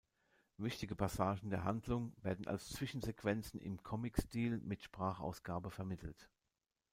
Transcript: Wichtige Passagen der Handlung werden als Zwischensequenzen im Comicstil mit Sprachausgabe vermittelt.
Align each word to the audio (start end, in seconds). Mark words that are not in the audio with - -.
Wichtige 0.57 0.95
Passagen 0.95 1.51
der 1.51 1.63
Handlung 1.63 2.11
werden 2.23 2.47
als 2.47 2.69
Zwischensequenzen 2.71 3.59
im 3.61 3.83
Comicstil 3.83 4.57
mit 4.57 4.81
Sprachausgabe 4.81 5.69
vermittelt. 5.69 6.27